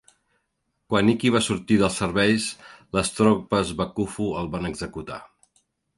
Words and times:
Quan 0.93 1.11
Hiki 1.11 1.31
va 1.35 1.41
sortir 1.47 1.77
dels 1.83 1.99
serveis, 2.03 2.47
les 2.99 3.13
tropes 3.19 3.75
bakufu 3.83 4.31
el 4.41 4.51
van 4.57 4.71
executar. 4.71 5.21